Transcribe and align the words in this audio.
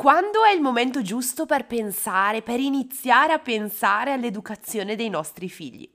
Quando 0.00 0.44
è 0.44 0.54
il 0.54 0.62
momento 0.62 1.02
giusto 1.02 1.44
per 1.44 1.66
pensare, 1.66 2.40
per 2.40 2.58
iniziare 2.58 3.34
a 3.34 3.38
pensare 3.38 4.14
all'educazione 4.14 4.96
dei 4.96 5.10
nostri 5.10 5.50
figli? 5.50 5.86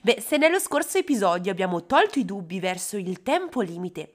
Beh, 0.00 0.18
se 0.26 0.38
nello 0.38 0.58
scorso 0.58 0.96
episodio 0.96 1.52
abbiamo 1.52 1.84
tolto 1.84 2.18
i 2.18 2.24
dubbi 2.24 2.58
verso 2.58 2.96
il 2.96 3.22
tempo 3.22 3.60
limite, 3.60 4.12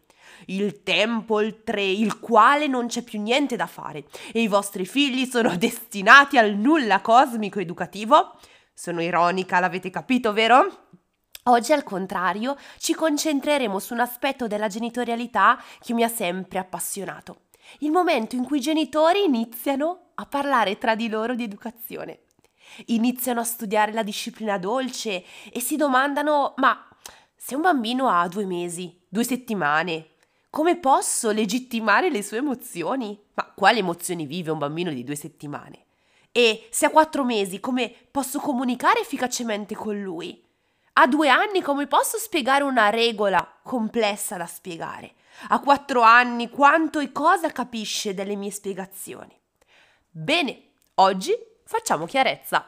il 0.48 0.82
tempo 0.82 1.36
oltre 1.36 1.84
il 1.84 2.20
quale 2.20 2.66
non 2.66 2.88
c'è 2.88 3.04
più 3.04 3.22
niente 3.22 3.56
da 3.56 3.68
fare 3.68 4.06
e 4.34 4.42
i 4.42 4.48
vostri 4.48 4.84
figli 4.88 5.28
sono 5.28 5.56
destinati 5.62 6.40
al 6.40 6.56
nulla 6.56 7.02
cosmico 7.02 7.60
educativo, 7.60 8.40
sono 8.74 9.00
ironica, 9.00 9.60
l'avete 9.60 9.92
capito, 9.92 10.34
vero? 10.34 10.88
Oggi 11.44 11.72
al 11.72 11.84
contrario 11.84 12.58
ci 12.80 12.96
concentreremo 12.96 13.78
su 13.78 13.94
un 13.94 14.00
aspetto 14.00 14.48
della 14.48 14.70
genitorialità 14.70 15.62
che 15.82 15.94
mi 15.94 16.02
ha 16.02 16.10
sempre 16.10 16.58
appassionato. 16.58 17.42
Il 17.80 17.92
momento 17.92 18.36
in 18.36 18.46
cui 18.46 18.58
i 18.58 18.62
genitori 18.62 19.24
iniziano 19.24 20.12
a 20.16 20.26
parlare 20.26 20.78
tra 20.78 20.96
di 20.96 21.10
loro 21.10 21.36
di 21.36 21.44
educazione. 21.44 22.22
Iniziano 22.88 23.42
a 23.42 23.44
studiare 23.44 23.92
la 23.92 24.04
disciplina 24.04 24.58
dolce 24.58 25.24
e 25.52 25.60
si 25.60 25.76
domandano 25.76 26.54
ma 26.58 26.88
se 27.36 27.54
un 27.54 27.62
bambino 27.62 28.10
ha 28.10 28.28
due 28.28 28.46
mesi, 28.46 29.00
due 29.08 29.24
settimane, 29.24 30.14
come 30.50 30.78
posso 30.78 31.32
legittimare 31.32 32.10
le 32.10 32.24
sue 32.24 32.38
emozioni? 32.38 33.20
Ma 33.34 33.52
quali 33.54 33.80
emozioni 33.80 34.26
vive 34.26 34.52
un 34.52 34.58
bambino 34.58 34.90
di 34.92 35.04
due 35.04 35.16
settimane? 35.16 35.86
E 36.32 36.68
se 36.72 36.86
ha 36.86 36.90
quattro 36.90 37.24
mesi, 37.24 37.60
come 37.60 37.94
posso 38.10 38.40
comunicare 38.40 39.02
efficacemente 39.02 39.76
con 39.76 40.02
lui? 40.02 40.44
A 40.94 41.08
due 41.08 41.28
anni 41.28 41.62
come 41.62 41.88
posso 41.88 42.18
spiegare 42.18 42.64
una 42.64 42.90
regola 42.90 43.46
complessa 43.62 44.38
da 44.38 44.46
spiegare? 44.46 45.14
A 45.50 45.60
quattro 45.60 46.02
anni 46.02 46.50
quanto 46.50 47.00
e 47.00 47.12
cosa 47.12 47.52
capisce 47.52 48.14
delle 48.14 48.36
mie 48.36 48.52
spiegazioni? 48.52 49.38
Bene, 50.10 50.62
oggi 50.96 51.34
facciamo 51.66 52.06
chiarezza. 52.06 52.68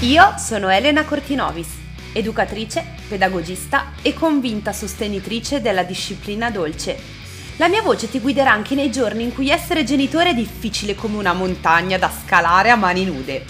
Io 0.00 0.34
sono 0.36 0.68
Elena 0.68 1.04
Cortinovis, 1.04 1.68
educatrice, 2.12 2.84
pedagogista 3.08 3.92
e 4.02 4.12
convinta 4.12 4.72
sostenitrice 4.72 5.62
della 5.62 5.82
disciplina 5.82 6.50
dolce. 6.50 7.22
La 7.56 7.68
mia 7.68 7.82
voce 7.82 8.10
ti 8.10 8.20
guiderà 8.20 8.50
anche 8.50 8.74
nei 8.74 8.90
giorni 8.90 9.22
in 9.22 9.32
cui 9.32 9.48
essere 9.48 9.84
genitore 9.84 10.30
è 10.30 10.34
difficile 10.34 10.94
come 10.94 11.16
una 11.16 11.32
montagna 11.32 11.96
da 11.96 12.10
scalare 12.10 12.70
a 12.70 12.76
mani 12.76 13.04
nude. 13.04 13.44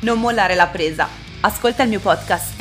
Non 0.00 0.20
mollare 0.20 0.54
la 0.54 0.68
presa. 0.68 1.08
Ascolta 1.40 1.82
il 1.82 1.88
mio 1.88 2.00
podcast. 2.00 2.57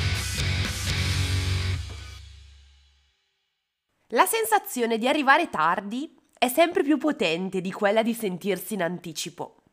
Sensazione 4.48 4.98
di 4.98 5.10
arrivare 5.10 5.50
tardi 5.50 6.18
è 6.38 6.48
sempre 6.48 6.82
più 6.82 6.98
potente 6.98 7.60
di 7.60 7.70
quella 7.70 8.02
di 8.02 8.14
sentirsi 8.14 8.76
in 8.76 8.82
anticipo. 8.82 9.64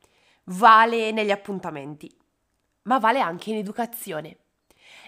Vale 0.47 1.13
negli 1.13 1.31
appuntamenti, 1.31 2.13
ma 2.83 2.99
vale 2.99 3.21
anche 3.21 3.51
in 3.51 3.57
educazione. 3.57 4.39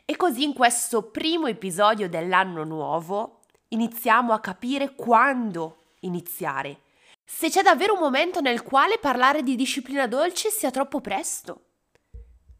E 0.04 0.16
così 0.16 0.44
in 0.44 0.52
questo 0.52 1.10
primo 1.10 1.48
episodio 1.48 2.08
dell'anno 2.08 2.62
nuovo 2.62 3.40
iniziamo 3.68 4.32
a 4.32 4.38
capire 4.38 4.94
quando 4.94 5.94
iniziare. 6.00 6.82
Se 7.24 7.50
c'è 7.50 7.62
davvero 7.62 7.94
un 7.94 8.00
momento 8.00 8.40
nel 8.40 8.62
quale 8.62 8.98
parlare 8.98 9.42
di 9.42 9.56
disciplina 9.56 10.06
dolce 10.06 10.50
sia 10.50 10.70
troppo 10.70 11.00
presto. 11.00 11.62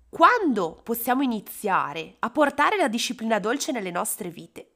Quando 0.09 0.81
possiamo 0.83 1.23
iniziare 1.23 2.17
a 2.19 2.31
portare 2.31 2.77
la 2.77 2.89
disciplina 2.89 3.39
dolce 3.39 3.71
nelle 3.71 3.93
nostre 3.93 4.29
vite? 4.29 4.76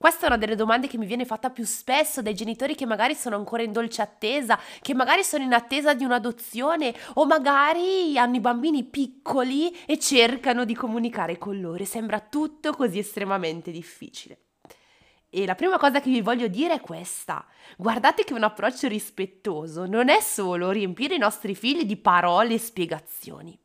Questa 0.00 0.26
è 0.26 0.28
una 0.28 0.36
delle 0.36 0.54
domande 0.54 0.86
che 0.86 0.96
mi 0.96 1.06
viene 1.06 1.24
fatta 1.24 1.50
più 1.50 1.64
spesso 1.64 2.22
dai 2.22 2.32
genitori 2.32 2.76
che 2.76 2.86
magari 2.86 3.16
sono 3.16 3.34
ancora 3.34 3.64
in 3.64 3.72
dolce 3.72 4.00
attesa, 4.00 4.56
che 4.80 4.94
magari 4.94 5.24
sono 5.24 5.42
in 5.42 5.52
attesa 5.52 5.92
di 5.92 6.04
un'adozione 6.04 6.94
o 7.14 7.26
magari 7.26 8.16
hanno 8.16 8.36
i 8.36 8.40
bambini 8.40 8.84
piccoli 8.84 9.76
e 9.86 9.98
cercano 9.98 10.64
di 10.64 10.76
comunicare 10.76 11.36
con 11.36 11.60
loro. 11.60 11.84
Sembra 11.84 12.20
tutto 12.20 12.72
così 12.74 13.00
estremamente 13.00 13.72
difficile. 13.72 14.42
E 15.28 15.44
la 15.44 15.56
prima 15.56 15.78
cosa 15.78 16.00
che 16.00 16.10
vi 16.10 16.20
voglio 16.20 16.46
dire 16.46 16.74
è 16.74 16.80
questa. 16.80 17.44
Guardate 17.76 18.22
che 18.22 18.34
un 18.34 18.44
approccio 18.44 18.86
rispettoso 18.86 19.86
non 19.86 20.10
è 20.10 20.20
solo 20.20 20.70
riempire 20.70 21.16
i 21.16 21.18
nostri 21.18 21.56
figli 21.56 21.84
di 21.84 21.96
parole 21.96 22.54
e 22.54 22.58
spiegazioni 22.58 23.58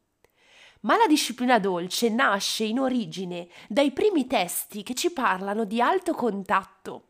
ma 0.84 0.98
la 0.98 1.08
disciplina 1.08 1.60
dolce 1.60 2.10
nasce 2.10 2.64
in 2.64 2.80
origine 2.80 3.48
dai 3.68 3.92
primi 3.92 4.28
testi 4.28 4.84
che 4.84 4.94
ci 4.94 5.12
parlano 5.12 5.66
di 5.66 5.82
alto 5.82 6.14
contatto. 6.14 7.10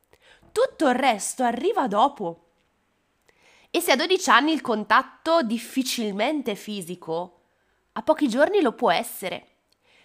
Tutto 0.51 0.87
il 0.87 0.95
resto 0.95 1.43
arriva 1.43 1.87
dopo. 1.87 2.39
E 3.71 3.81
se 3.81 3.91
a 3.91 3.95
12 3.95 4.29
anni 4.29 4.51
il 4.51 4.61
contatto 4.61 5.41
difficilmente 5.41 6.53
fisico, 6.53 7.39
a 7.93 8.03
pochi 8.03 8.27
giorni 8.27 8.61
lo 8.61 8.73
può 8.73 8.91
essere. 8.91 9.47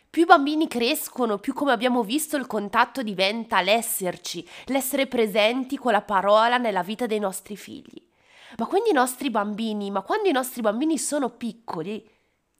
Più 0.09 0.23
i 0.23 0.27
bambini 0.27 0.69
crescono, 0.69 1.37
più 1.37 1.53
come 1.53 1.73
abbiamo 1.73 2.03
visto 2.03 2.39
il 2.39 2.47
contatto 2.47 3.03
diventa 3.03 3.61
l'esserci, 3.61 4.47
l'essere 4.67 5.07
presenti 5.07 5.77
con 5.77 5.93
la 5.93 6.01
parola 6.01 6.57
nella 6.57 6.83
vita 6.83 7.05
dei 7.05 7.19
nostri 7.19 7.59
figli. 7.59 8.03
Ma 8.57 8.65
quindi 8.65 8.89
i 8.89 8.95
nostri 8.95 9.29
bambini, 9.29 9.91
ma 9.91 10.01
quando 10.01 10.31
i 10.31 10.33
nostri 10.33 10.63
bambini 10.63 10.97
sono 10.97 11.29
piccoli, 11.29 12.03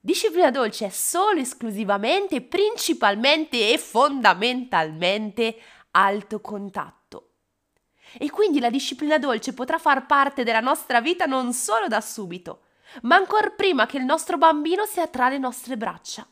Disciplina 0.01 0.53
dolce 0.53 0.87
è 0.87 0.91
solo 0.91 1.41
esclusivamente, 1.41 2.41
principalmente 2.41 3.73
e 3.73 3.79
fondamentalmente 3.79 5.57
alto 5.91 6.41
contatto. 6.41 7.31
E 8.17 8.31
quindi 8.31 8.61
la 8.61 8.71
disciplina 8.71 9.19
dolce 9.19 9.53
potrà 9.53 9.77
far 9.79 10.07
parte 10.07 10.45
della 10.45 10.61
nostra 10.61 11.01
vita 11.01 11.27
non 11.27 11.53
solo 11.53 11.89
da 11.89 12.01
subito, 12.01 12.61
ma 13.03 13.17
ancora 13.17 13.51
prima 13.51 13.87
che 13.87 13.99
il 13.99 14.05
nostro 14.05 14.39
bambino 14.39 14.85
sia 14.85 15.09
tra 15.09 15.29
le 15.29 15.39
nostre 15.39 15.77
braccia. 15.77 16.25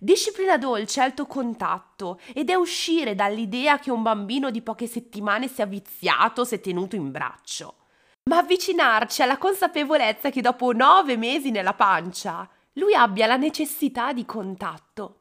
Disciplina 0.00 0.56
dolce 0.56 1.00
è 1.00 1.04
alto 1.04 1.26
contatto 1.26 2.18
ed 2.32 2.48
è 2.48 2.54
uscire 2.54 3.14
dall'idea 3.14 3.78
che 3.78 3.90
un 3.90 4.02
bambino 4.02 4.50
di 4.50 4.62
poche 4.62 4.86
settimane 4.86 5.46
sia 5.46 5.66
viziato 5.66 6.44
se 6.44 6.60
tenuto 6.60 6.96
in 6.96 7.10
braccio 7.10 7.85
ma 8.28 8.38
avvicinarci 8.38 9.22
alla 9.22 9.38
consapevolezza 9.38 10.30
che 10.30 10.40
dopo 10.40 10.72
nove 10.72 11.16
mesi 11.16 11.50
nella 11.50 11.74
pancia 11.74 12.48
lui 12.72 12.92
abbia 12.92 13.26
la 13.26 13.36
necessità 13.36 14.12
di 14.12 14.24
contatto. 14.24 15.20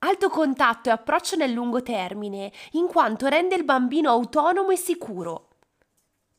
Alto 0.00 0.28
contatto 0.28 0.90
e 0.90 0.92
approccio 0.92 1.36
nel 1.36 1.50
lungo 1.50 1.82
termine, 1.82 2.52
in 2.72 2.86
quanto 2.86 3.26
rende 3.26 3.56
il 3.56 3.64
bambino 3.64 4.10
autonomo 4.10 4.70
e 4.70 4.76
sicuro. 4.76 5.48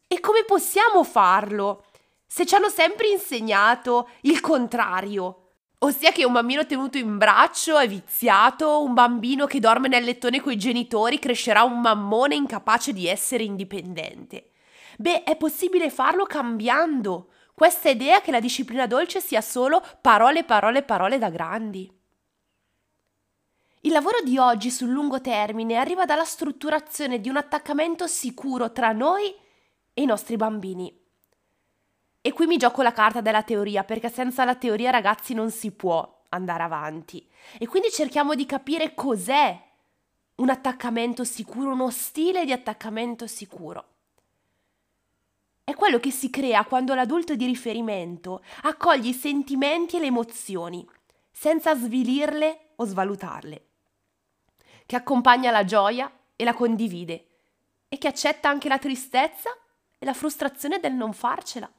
E 0.08 0.20
come 0.20 0.46
possiamo 0.46 1.04
farlo? 1.04 1.86
Se 2.26 2.46
ci 2.46 2.54
hanno 2.54 2.70
sempre 2.70 3.08
insegnato 3.08 4.10
il 4.22 4.40
contrario, 4.40 5.54
ossia 5.80 6.12
che 6.12 6.24
un 6.24 6.34
bambino 6.34 6.66
tenuto 6.68 7.00
in 7.00 7.18
braccio 7.18 7.80
è 7.80 7.88
viziato, 7.88 8.82
un 8.82 8.94
bambino 8.94 9.48
che 9.48 9.60
dorme 9.60 9.88
nel 9.88 10.04
lettone 10.04 10.40
coi 10.40 10.56
genitori 10.56 11.18
crescerà 11.18 11.64
un 11.64 11.82
mammone 11.82 12.36
incapace 12.36 12.94
di 12.94 13.08
essere 13.08 13.44
indipendente. 13.44 14.52
Beh, 15.00 15.24
è 15.24 15.38
possibile 15.38 15.90
farlo 15.90 16.26
cambiando 16.26 17.30
questa 17.54 17.88
idea 17.88 18.20
che 18.20 18.32
la 18.32 18.42
disciplina 18.42 18.86
dolce 18.86 19.22
sia 19.22 19.40
solo 19.40 19.82
parole, 20.02 20.44
parole, 20.44 20.84
parole 20.84 21.18
da 21.18 21.30
grandi. 21.30 21.90
Il 23.82 23.94
lavoro 23.94 24.20
di 24.22 24.38
oggi 24.38 24.70
sul 24.70 24.90
lungo 24.90 25.22
termine 25.22 25.78
arriva 25.78 26.04
dalla 26.04 26.26
strutturazione 26.26 27.22
di 27.22 27.30
un 27.30 27.38
attaccamento 27.38 28.08
sicuro 28.08 28.74
tra 28.74 28.92
noi 28.92 29.34
e 29.94 30.02
i 30.02 30.06
nostri 30.06 30.36
bambini. 30.36 30.94
E 32.20 32.34
qui 32.34 32.46
mi 32.46 32.58
gioco 32.58 32.82
la 32.82 32.92
carta 32.92 33.22
della 33.22 33.44
teoria, 33.44 33.86
perché 33.86 34.10
senza 34.10 34.44
la 34.44 34.56
teoria 34.56 34.90
ragazzi 34.90 35.34
non 35.34 35.50
si 35.50 35.72
può 35.72 36.26
andare 36.28 36.64
avanti. 36.64 37.26
E 37.58 37.68
quindi 37.68 37.90
cerchiamo 37.90 38.36
di 38.36 38.46
capire 38.46 38.94
cos'è 38.94 39.58
un 40.36 40.50
attaccamento 40.50 41.24
sicuro, 41.24 41.72
uno 41.72 41.90
stile 41.90 42.44
di 42.44 42.52
attaccamento 42.52 43.28
sicuro 43.28 43.94
è 45.70 45.76
quello 45.76 46.00
che 46.00 46.10
si 46.10 46.32
crea 46.32 46.66
quando 46.66 46.96
l'adulto 46.96 47.36
di 47.36 47.46
riferimento 47.46 48.42
accoglie 48.64 49.10
i 49.10 49.14
sentimenti 49.14 49.98
e 49.98 50.00
le 50.00 50.08
emozioni, 50.08 50.84
senza 51.32 51.76
svilirle 51.76 52.72
o 52.78 52.86
svalutarle, 52.86 53.66
che 54.88 54.96
accompagna 54.96 55.52
la 55.52 55.64
gioia 55.66 56.12
e 56.36 56.44
la 56.44 56.56
condivide 56.56 57.28
e 57.88 58.00
che 58.00 58.08
accetta 58.08 58.50
anche 58.50 58.68
la 58.68 58.80
tristezza 58.80 59.52
e 60.00 60.06
la 60.06 60.16
frustrazione 60.16 60.80
del 60.80 60.94
non 60.94 61.14
farcela. 61.14 61.72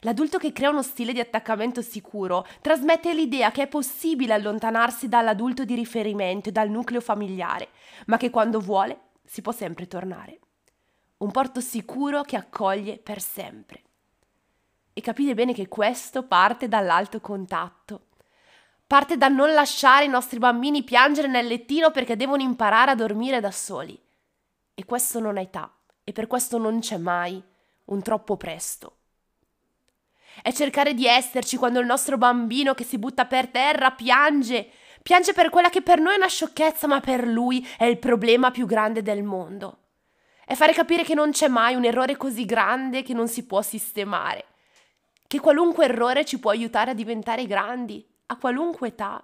L'adulto 0.00 0.38
che 0.38 0.52
crea 0.52 0.70
uno 0.70 0.82
stile 0.82 1.12
di 1.12 1.20
attaccamento 1.20 1.82
sicuro 1.82 2.44
trasmette 2.60 3.14
l'idea 3.14 3.52
che 3.52 3.62
è 3.62 3.68
possibile 3.68 4.34
allontanarsi 4.34 5.08
dall'adulto 5.08 5.64
di 5.64 5.76
riferimento 5.76 6.48
e 6.48 6.52
dal 6.52 6.68
nucleo 6.68 7.00
familiare, 7.00 7.68
ma 8.06 8.16
che 8.16 8.30
quando 8.30 8.58
vuole 8.58 9.10
si 9.24 9.40
può 9.40 9.52
sempre 9.52 9.86
tornare 9.86 10.40
un 11.18 11.30
porto 11.30 11.60
sicuro 11.60 12.22
che 12.22 12.36
accoglie 12.36 12.98
per 12.98 13.20
sempre. 13.20 13.82
E 14.92 15.00
capite 15.00 15.34
bene 15.34 15.52
che 15.52 15.68
questo 15.68 16.24
parte 16.24 16.68
dall'alto 16.68 17.20
contatto. 17.20 18.06
Parte 18.86 19.16
dal 19.16 19.32
non 19.32 19.52
lasciare 19.52 20.04
i 20.04 20.08
nostri 20.08 20.38
bambini 20.38 20.82
piangere 20.82 21.28
nel 21.28 21.46
lettino 21.46 21.90
perché 21.90 22.16
devono 22.16 22.42
imparare 22.42 22.92
a 22.92 22.94
dormire 22.94 23.40
da 23.40 23.50
soli. 23.50 24.00
E 24.74 24.84
questo 24.84 25.20
non 25.20 25.36
ha 25.36 25.40
età 25.40 25.72
e 26.04 26.12
per 26.12 26.26
questo 26.26 26.56
non 26.56 26.80
c'è 26.80 26.96
mai 26.96 27.42
un 27.86 28.02
troppo 28.02 28.36
presto. 28.36 28.96
È 30.40 30.52
cercare 30.52 30.94
di 30.94 31.06
esserci 31.06 31.56
quando 31.56 31.80
il 31.80 31.86
nostro 31.86 32.16
bambino 32.16 32.74
che 32.74 32.84
si 32.84 32.96
butta 32.96 33.26
per 33.26 33.48
terra 33.48 33.90
piange, 33.90 34.70
piange 35.02 35.32
per 35.32 35.50
quella 35.50 35.68
che 35.68 35.82
per 35.82 35.98
noi 36.00 36.14
è 36.14 36.16
una 36.16 36.28
sciocchezza, 36.28 36.86
ma 36.86 37.00
per 37.00 37.26
lui 37.26 37.66
è 37.76 37.84
il 37.84 37.98
problema 37.98 38.50
più 38.50 38.66
grande 38.66 39.02
del 39.02 39.24
mondo. 39.24 39.87
È 40.48 40.54
fare 40.54 40.72
capire 40.72 41.04
che 41.04 41.12
non 41.12 41.30
c'è 41.30 41.46
mai 41.46 41.74
un 41.74 41.84
errore 41.84 42.16
così 42.16 42.46
grande 42.46 43.02
che 43.02 43.12
non 43.12 43.28
si 43.28 43.44
può 43.44 43.60
sistemare, 43.60 44.46
che 45.26 45.40
qualunque 45.40 45.84
errore 45.84 46.24
ci 46.24 46.38
può 46.38 46.50
aiutare 46.50 46.92
a 46.92 46.94
diventare 46.94 47.44
grandi, 47.44 48.02
a 48.28 48.38
qualunque 48.38 48.88
età, 48.88 49.22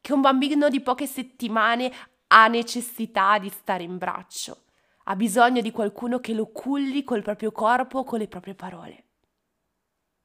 che 0.00 0.12
un 0.12 0.20
bambino 0.20 0.68
di 0.68 0.80
poche 0.80 1.08
settimane 1.08 1.92
ha 2.28 2.46
necessità 2.46 3.40
di 3.40 3.48
stare 3.48 3.82
in 3.82 3.98
braccio, 3.98 4.66
ha 5.06 5.16
bisogno 5.16 5.60
di 5.60 5.72
qualcuno 5.72 6.20
che 6.20 6.32
lo 6.32 6.46
culli 6.46 7.02
col 7.02 7.22
proprio 7.22 7.50
corpo, 7.50 8.04
con 8.04 8.20
le 8.20 8.28
proprie 8.28 8.54
parole. 8.54 9.04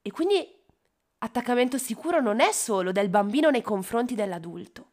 E 0.04 0.12
quindi 0.12 0.56
attaccamento 1.18 1.80
sicuro 1.80 2.22
non 2.22 2.42
è 2.42 2.52
solo 2.52 2.92
del 2.92 3.10
bambino 3.10 3.50
nei 3.50 3.64
confronti 3.64 4.14
dell'adulto. 4.14 4.89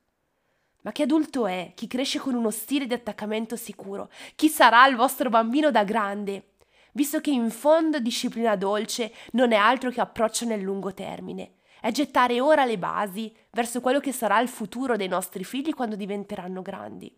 Ma 0.87 0.93
che 0.93 1.03
adulto 1.03 1.49
è 1.49 1.73
chi 1.75 1.89
cresce 1.89 2.21
con 2.21 2.35
uno 2.35 2.53
stile 2.53 2.87
di 2.87 2.95
attaccamento 2.95 3.57
sicuro? 3.57 4.09
Chi 4.37 4.49
sarà 4.49 4.87
il 4.87 4.95
vostro 4.95 5.29
bambino 5.29 5.73
da 5.73 5.83
grande? 5.83 6.53
Visto 6.93 7.21
che 7.21 7.31
in 7.31 7.51
fondo 7.51 7.99
disciplina 7.99 8.55
dolce 8.55 9.13
non 9.33 9.51
è 9.51 9.57
altro 9.57 9.91
che 9.91 10.01
approccio 10.01 10.45
nel 10.45 10.61
lungo 10.61 10.95
termine. 10.95 11.55
È 11.81 11.91
gettare 11.91 12.41
ora 12.41 12.65
le 12.65 12.79
basi 12.79 13.35
verso 13.51 13.81
quello 13.81 13.99
che 13.99 14.13
sarà 14.13 14.39
il 14.39 14.47
futuro 14.47 14.97
dei 14.97 15.09
nostri 15.09 15.43
figli 15.43 15.75
quando 15.75 15.97
diventeranno 15.97 16.63
grandi. 16.63 17.13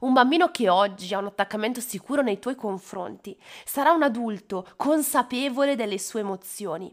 Un 0.00 0.14
bambino 0.14 0.50
che 0.50 0.70
oggi 0.70 1.12
ha 1.12 1.18
un 1.18 1.26
attaccamento 1.26 1.82
sicuro 1.82 2.22
nei 2.22 2.38
tuoi 2.38 2.54
confronti 2.54 3.38
sarà 3.66 3.92
un 3.92 4.02
adulto 4.02 4.66
consapevole 4.76 5.76
delle 5.76 5.98
sue 5.98 6.20
emozioni, 6.20 6.90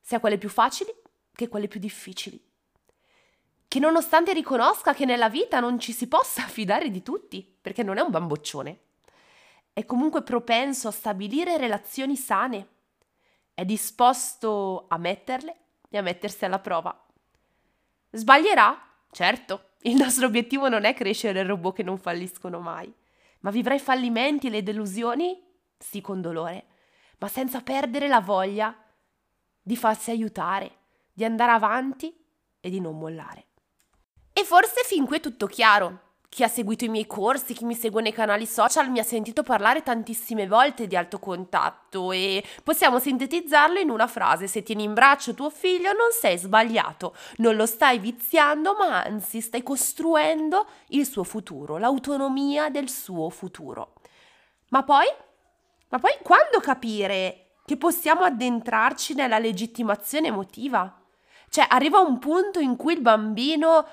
sia 0.00 0.20
quelle 0.20 0.38
più 0.38 0.48
facili 0.48 0.94
che 1.34 1.48
quelle 1.48 1.66
più 1.66 1.80
difficili. 1.80 2.50
Che 3.72 3.78
nonostante 3.78 4.34
riconosca 4.34 4.92
che 4.92 5.06
nella 5.06 5.30
vita 5.30 5.58
non 5.58 5.78
ci 5.78 5.92
si 5.94 6.06
possa 6.06 6.42
fidare 6.44 6.90
di 6.90 7.02
tutti, 7.02 7.42
perché 7.58 7.82
non 7.82 7.96
è 7.96 8.02
un 8.02 8.10
bamboccione, 8.10 8.80
è 9.72 9.86
comunque 9.86 10.22
propenso 10.22 10.88
a 10.88 10.90
stabilire 10.90 11.56
relazioni 11.56 12.14
sane, 12.14 12.68
è 13.54 13.64
disposto 13.64 14.84
a 14.88 14.98
metterle 14.98 15.56
e 15.88 15.96
a 15.96 16.02
mettersi 16.02 16.44
alla 16.44 16.58
prova. 16.58 16.94
Sbaglierà? 18.10 18.78
Certo, 19.10 19.70
il 19.84 19.96
nostro 19.96 20.26
obiettivo 20.26 20.68
non 20.68 20.84
è 20.84 20.92
crescere 20.92 21.42
robot 21.42 21.76
che 21.76 21.82
non 21.82 21.96
falliscono 21.96 22.60
mai, 22.60 22.92
ma 23.40 23.50
vivrai 23.50 23.78
fallimenti 23.78 24.48
e 24.48 24.50
le 24.50 24.62
delusioni? 24.62 25.42
Sì, 25.78 26.02
con 26.02 26.20
dolore, 26.20 26.66
ma 27.16 27.28
senza 27.28 27.62
perdere 27.62 28.06
la 28.06 28.20
voglia 28.20 28.76
di 29.62 29.76
farsi 29.76 30.10
aiutare, 30.10 30.76
di 31.10 31.24
andare 31.24 31.52
avanti 31.52 32.14
e 32.60 32.68
di 32.68 32.78
non 32.78 32.98
mollare. 32.98 33.46
E 34.32 34.44
forse 34.44 34.82
fin 34.84 35.04
qui 35.06 35.18
è 35.18 35.20
tutto 35.20 35.46
chiaro. 35.46 36.00
Chi 36.32 36.42
ha 36.42 36.48
seguito 36.48 36.86
i 36.86 36.88
miei 36.88 37.06
corsi, 37.06 37.52
chi 37.52 37.66
mi 37.66 37.74
segue 37.74 38.00
nei 38.00 38.14
canali 38.14 38.46
social 38.46 38.90
mi 38.90 38.98
ha 38.98 39.02
sentito 39.02 39.42
parlare 39.42 39.82
tantissime 39.82 40.46
volte 40.46 40.86
di 40.86 40.96
alto 40.96 41.18
contatto 41.18 42.10
e 42.10 42.42
possiamo 42.64 42.98
sintetizzarlo 42.98 43.78
in 43.78 43.90
una 43.90 44.06
frase: 44.06 44.46
se 44.46 44.62
tieni 44.62 44.84
in 44.84 44.94
braccio 44.94 45.34
tuo 45.34 45.50
figlio 45.50 45.92
non 45.92 46.08
sei 46.18 46.38
sbagliato, 46.38 47.14
non 47.36 47.54
lo 47.54 47.66
stai 47.66 47.98
viziando, 47.98 48.74
ma 48.74 49.02
anzi 49.02 49.42
stai 49.42 49.62
costruendo 49.62 50.66
il 50.88 51.04
suo 51.04 51.22
futuro, 51.22 51.76
l'autonomia 51.76 52.70
del 52.70 52.88
suo 52.88 53.28
futuro. 53.28 53.92
Ma 54.70 54.82
poi? 54.84 55.04
Ma 55.90 55.98
poi 55.98 56.12
quando 56.22 56.60
capire 56.60 57.56
che 57.66 57.76
possiamo 57.76 58.22
addentrarci 58.22 59.12
nella 59.12 59.38
legittimazione 59.38 60.28
emotiva? 60.28 60.98
Cioè 61.50 61.66
arriva 61.68 61.98
un 61.98 62.18
punto 62.18 62.58
in 62.60 62.76
cui 62.76 62.94
il 62.94 63.02
bambino 63.02 63.86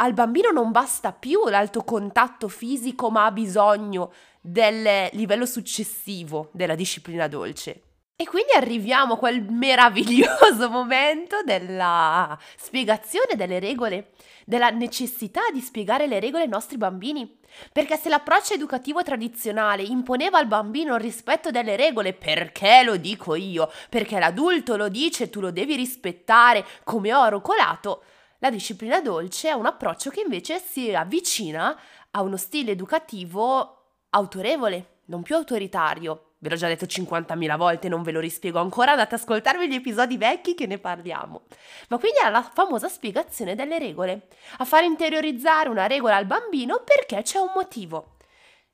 al 0.00 0.12
bambino 0.12 0.50
non 0.50 0.70
basta 0.70 1.12
più 1.12 1.48
l'alto 1.48 1.82
contatto 1.82 2.48
fisico, 2.48 3.10
ma 3.10 3.24
ha 3.24 3.32
bisogno 3.32 4.12
del 4.40 5.08
livello 5.12 5.46
successivo 5.46 6.50
della 6.52 6.74
disciplina 6.74 7.28
dolce. 7.28 7.82
E 8.20 8.26
quindi 8.26 8.50
arriviamo 8.56 9.14
a 9.14 9.16
quel 9.16 9.42
meraviglioso 9.42 10.68
momento 10.70 11.42
della 11.44 12.36
spiegazione 12.56 13.36
delle 13.36 13.60
regole, 13.60 14.10
della 14.44 14.70
necessità 14.70 15.42
di 15.52 15.60
spiegare 15.60 16.08
le 16.08 16.18
regole 16.18 16.42
ai 16.42 16.48
nostri 16.48 16.78
bambini. 16.78 17.38
Perché 17.72 17.96
se 17.96 18.08
l'approccio 18.08 18.54
educativo 18.54 19.04
tradizionale 19.04 19.82
imponeva 19.84 20.38
al 20.38 20.48
bambino 20.48 20.96
il 20.96 21.00
rispetto 21.00 21.52
delle 21.52 21.76
regole, 21.76 22.12
perché 22.12 22.82
lo 22.82 22.96
dico 22.96 23.36
io? 23.36 23.70
Perché 23.88 24.18
l'adulto 24.18 24.76
lo 24.76 24.88
dice, 24.88 25.30
tu 25.30 25.40
lo 25.40 25.52
devi 25.52 25.76
rispettare 25.76 26.64
come 26.82 27.14
oro 27.14 27.40
colato, 27.40 28.02
la 28.40 28.50
disciplina 28.50 29.00
dolce 29.00 29.48
è 29.48 29.52
un 29.52 29.66
approccio 29.66 30.10
che 30.10 30.20
invece 30.20 30.60
si 30.60 30.94
avvicina 30.94 31.76
a 32.12 32.22
uno 32.22 32.36
stile 32.36 32.70
educativo 32.72 33.78
autorevole, 34.10 35.00
non 35.06 35.22
più 35.22 35.34
autoritario. 35.34 36.34
Ve 36.38 36.50
l'ho 36.50 36.56
già 36.56 36.68
detto 36.68 36.86
50.000 36.86 37.56
volte, 37.56 37.88
non 37.88 38.02
ve 38.02 38.12
lo 38.12 38.20
rispiego 38.20 38.60
ancora, 38.60 38.92
andate 38.92 39.16
ad 39.16 39.20
ascoltarvi 39.20 39.68
gli 39.68 39.74
episodi 39.74 40.16
vecchi 40.16 40.54
che 40.54 40.66
ne 40.66 40.78
parliamo. 40.78 41.42
Ma 41.88 41.98
quindi 41.98 42.18
è 42.24 42.30
la 42.30 42.42
famosa 42.42 42.88
spiegazione 42.88 43.56
delle 43.56 43.80
regole, 43.80 44.28
a 44.58 44.64
far 44.64 44.84
interiorizzare 44.84 45.68
una 45.68 45.88
regola 45.88 46.14
al 46.14 46.26
bambino 46.26 46.84
perché 46.84 47.22
c'è 47.22 47.38
un 47.38 47.50
motivo. 47.56 48.18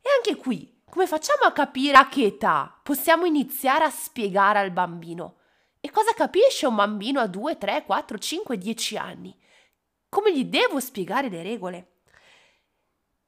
E 0.03 0.11
anche 0.15 0.39
qui, 0.39 0.83
come 0.91 1.07
facciamo 1.07 1.45
a 1.45 1.53
capire 1.53 1.97
a 1.97 2.07
che 2.09 2.27
età 2.27 2.79
possiamo 2.83 3.25
iniziare 3.25 3.85
a 3.85 3.91
spiegare 3.91 4.59
al 4.59 4.71
bambino? 4.71 5.37
E 5.81 5.91
cosa 5.91 6.13
capisce 6.15 6.67
un 6.67 6.75
bambino 6.75 7.21
a 7.21 7.27
2, 7.27 7.57
3, 7.57 7.85
4, 7.85 8.19
5, 8.19 8.59
10 8.59 8.97
anni? 8.99 9.35
Come 10.15 10.33
gli 10.33 10.45
devo 10.45 10.79
spiegare 10.79 11.29
le 11.29 11.43
regole? 11.43 11.87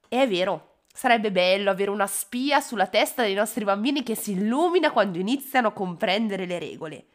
E 0.07 0.21
è 0.21 0.25
vero, 0.25 0.83
sarebbe 0.93 1.33
bello 1.33 1.69
avere 1.69 1.89
una 1.89 2.07
spia 2.07 2.61
sulla 2.61 2.87
testa 2.87 3.23
dei 3.23 3.33
nostri 3.33 3.65
bambini 3.65 4.03
che 4.03 4.15
si 4.15 4.31
illumina 4.31 4.91
quando 4.91 5.17
iniziano 5.17 5.67
a 5.67 5.73
comprendere 5.73 6.45
le 6.45 6.59
regole. 6.59 7.05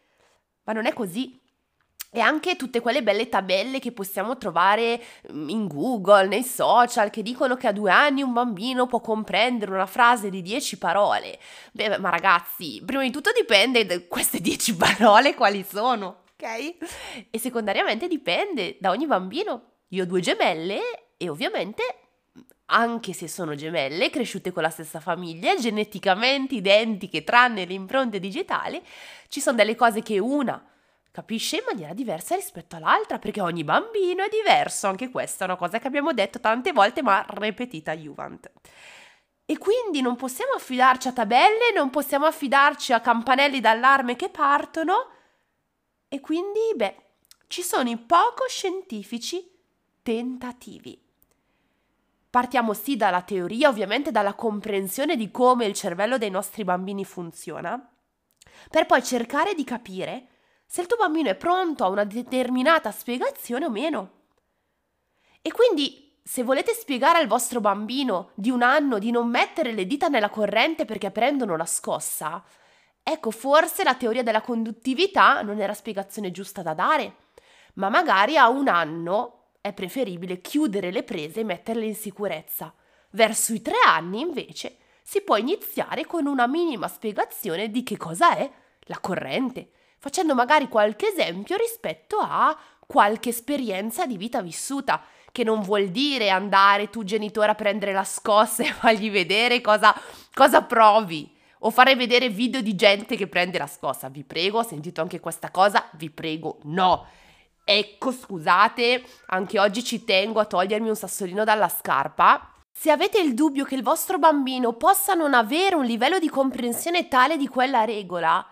Ma 0.65 0.75
non 0.75 0.85
è 0.85 0.93
così. 0.93 1.41
E 2.11 2.21
anche 2.21 2.57
tutte 2.57 2.81
quelle 2.81 3.03
belle 3.03 3.31
tabelle 3.31 3.79
che 3.79 3.93
possiamo 3.93 4.37
trovare 4.37 5.03
mm, 5.33 5.49
in 5.49 5.67
Google, 5.69 6.27
nei 6.27 6.45
social, 6.45 7.09
che 7.09 7.23
dicono 7.23 7.57
che 7.57 7.69
a 7.69 7.73
due 7.73 7.91
anni 7.91 8.21
un 8.21 8.35
bambino 8.35 8.87
può 8.87 9.01
comprendere 9.01 9.73
una 9.73 9.87
frase 9.87 10.29
di 10.29 10.43
dieci 10.43 10.77
parole. 10.77 11.39
Beh, 11.73 11.97
ma 11.97 12.11
ragazzi, 12.11 12.83
prima 12.85 13.05
di 13.05 13.11
tutto 13.11 13.31
dipende 13.35 13.87
da 13.87 13.99
queste 14.07 14.39
dieci 14.43 14.77
parole 14.77 15.35
quali 15.35 15.65
sono 15.67 16.25
E 17.31 17.39
secondariamente 17.39 18.09
dipende 18.09 18.77
da 18.81 18.91
ogni 18.91 19.07
bambino. 19.07 19.71
Io 19.89 20.03
ho 20.03 20.07
due 20.07 20.21
gemelle 20.21 21.15
e 21.17 21.29
ovviamente 21.29 21.83
anche 22.67 23.13
se 23.13 23.29
sono 23.29 23.55
gemelle, 23.55 24.11
cresciute 24.11 24.51
con 24.51 24.63
la 24.63 24.71
stessa 24.71 24.99
famiglia, 24.99 25.55
geneticamente 25.55 26.55
identiche 26.55 27.23
tranne 27.23 27.67
le 27.67 27.75
impronte 27.75 28.19
digitali, 28.19 28.83
ci 29.29 29.41
sono 29.41 29.57
delle 29.57 29.75
cose 29.75 30.03
che 30.03 30.19
una 30.19 30.65
capisce 31.11 31.57
in 31.57 31.65
maniera 31.67 31.93
diversa 31.93 32.35
rispetto 32.35 32.77
all'altra, 32.77 33.19
perché 33.19 33.43
ogni 33.43 33.63
bambino 33.63 34.25
è 34.25 34.29
diverso, 34.31 34.87
anche 34.87 35.11
questa 35.11 35.45
è 35.45 35.49
una 35.49 35.59
cosa 35.59 35.79
che 35.79 35.87
abbiamo 35.87 36.15
detto 36.15 36.41
tante 36.41 36.73
volte, 36.73 37.03
ma 37.03 37.25
ripetita 37.29 37.95
Juvent. 37.95 38.51
E 39.45 39.59
quindi 39.59 40.01
non 40.01 40.17
possiamo 40.17 40.53
affidarci 40.53 41.09
a 41.09 41.13
tabelle, 41.13 41.73
non 41.75 41.91
possiamo 41.91 42.25
affidarci 42.25 42.95
a 42.95 43.01
campanelli 43.01 43.61
d'allarme 43.61 44.17
che 44.17 44.31
partono, 44.31 45.09
e 46.13 46.21
quindi, 46.21 46.61
beh, 46.77 46.95
ci 47.47 47.63
sono 47.63 47.89
i 47.89 47.97
poco 47.97 48.47
scientifici 48.47 49.51
tentativi. 50.03 51.03
Partiamo 52.29 52.75
sì 52.75 52.97
dalla 52.97 53.23
teoria, 53.23 53.71
ovviamente 53.71 54.11
dalla 54.11 54.35
comprensione 54.35 55.17
di 55.17 55.31
come 55.31 55.65
il 55.65 55.73
cervello 55.73 56.19
dei 56.19 56.29
nostri 56.29 56.65
bambini 56.65 57.07
funziona, 57.07 57.91
per 58.69 58.85
poi 58.85 59.03
cercare 59.03 59.55
di 59.55 59.65
capire 59.65 60.27
se 60.67 60.83
il 60.83 60.87
tuo 60.87 60.99
bambino 60.99 61.31
è 61.31 61.35
pronto 61.35 61.83
a 61.83 61.89
una 61.89 62.05
determinata 62.05 62.91
spiegazione 62.91 63.65
o 63.65 63.71
meno. 63.71 64.11
E 65.41 65.51
quindi, 65.51 66.21
se 66.23 66.43
volete 66.43 66.75
spiegare 66.75 67.17
al 67.17 67.27
vostro 67.27 67.63
bambino 67.63 68.33
di 68.35 68.51
un 68.51 68.61
anno 68.61 68.99
di 68.99 69.11
non 69.11 69.31
mettere 69.31 69.73
le 69.73 69.87
dita 69.87 70.09
nella 70.09 70.29
corrente 70.29 70.85
perché 70.85 71.11
prendono 71.11 71.57
la 71.57 71.65
scossa, 71.65 72.45
Ecco, 73.03 73.31
forse 73.33 73.83
la 73.83 73.95
teoria 73.95 74.23
della 74.23 74.41
conduttività 74.41 75.43
non 75.43 75.61
è 75.61 75.67
la 75.67 75.75
spiegazione 75.75 76.31
giusta 76.31 76.63
da 76.63 76.73
dare, 76.73 77.17
ma 77.75 77.89
magari 77.89 78.37
a 78.37 78.49
un 78.49 78.69
anno 78.69 79.39
è 79.61 79.73
preferibile 79.73 80.41
chiudere 80.41 80.91
le 80.91 81.03
prese 81.03 81.41
e 81.41 81.45
metterle 81.45 81.85
in 81.85 81.97
sicurezza. 81.97 82.73
Verso 83.11 83.53
i 83.53 83.61
tre 83.61 83.77
anni, 83.85 84.21
invece, 84.21 84.79
si 85.03 85.21
può 85.23 85.37
iniziare 85.37 86.07
con 86.07 86.27
una 86.27 86.47
minima 86.47 86.87
spiegazione 86.89 87.71
di 87.71 87.83
che 87.83 87.97
cosa 87.97 88.37
è 88.37 88.51
la 88.83 88.99
corrente, 89.01 89.71
facendo 89.99 90.35
magari 90.35 90.69
qualche 90.69 91.09
esempio 91.09 91.57
rispetto 91.57 92.19
a 92.19 92.57
qualche 92.87 93.31
esperienza 93.31 94.07
di 94.07 94.17
vita 94.17 94.43
vissuta, 94.43 95.03
che 95.33 95.45
non 95.45 95.61
vuol 95.61 95.89
dire 95.89 96.29
andare 96.29 96.91
tu 96.91 97.05
genitore 97.05 97.51
a 97.51 97.55
prendere 97.55 97.93
la 97.93 98.05
scossa 98.05 98.63
e 98.63 98.73
fargli 98.73 99.11
vedere 99.11 99.61
cosa, 99.61 99.95
cosa 100.33 100.63
provi 100.63 101.32
o 101.65 101.71
fare 101.71 101.97
vedere 101.97 102.29
video 102.29 102.61
di 102.61 102.75
gente 102.75 103.17
che 103.17 103.27
prende 103.27 103.59
la 103.59 103.67
scossa. 103.67 104.09
Vi 104.09 104.25
prego, 104.25 104.59
ho 104.59 104.63
sentito 104.65 105.01
anche 105.01 105.21
questa 105.21 105.51
cosa, 105.51 105.89
vi 105.93 106.11
prego, 106.11 106.59
no. 106.65 107.07
Ecco, 107.65 108.11
scusate, 108.11 109.05
anche 109.27 109.61
oggi 109.61 109.85
ci 109.85 110.05
tengo 110.05 110.41
a 110.41 110.45
togliermi 110.45 110.89
un 110.89 110.97
sassolino 110.97 111.45
dalla 111.45 111.69
scarpa. 111.69 112.53
Se 112.73 112.91
avete 112.91 113.21
il 113.21 113.35
dubbio 113.35 113.65
che 113.65 113.75
il 113.75 113.83
vostro 113.83 114.19
bambino 114.19 114.73
possa 114.73 115.15
non 115.15 115.35
avere 115.35 115.77
un 115.77 115.85
livello 115.85 116.19
di 116.19 116.29
comprensione 116.29 117.07
tale 117.07 117.37
di 117.37 117.47
quella 117.47 117.85
regola, 117.85 118.45